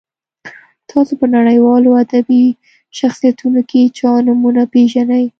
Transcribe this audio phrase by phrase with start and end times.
[0.91, 2.43] تاسو په نړیوالو ادبي
[2.99, 5.25] شخصیتونو کې چا نومونه پیژنئ.